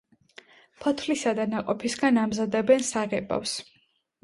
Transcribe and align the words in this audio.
ფოთლისა 0.85 1.33
და 1.41 1.45
ნაყოფისგან 1.51 2.19
ამზადებენ 2.23 2.89
საღებავს. 2.91 3.57